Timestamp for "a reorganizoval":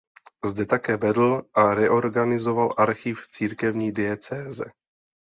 1.53-2.69